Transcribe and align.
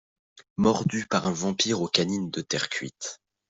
Mordue 0.57 1.05
par 1.07 1.27
un 1.27 1.31
vampire 1.31 1.79
aux 1.83 1.87
canines 1.87 2.31
de 2.31 2.41
terre 2.41 2.69
cuite. 2.69 3.21